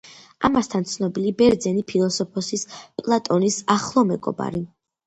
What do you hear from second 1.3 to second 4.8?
ბერძენი ფილოსოფოსის, პლატონის ახლო მეგობარი.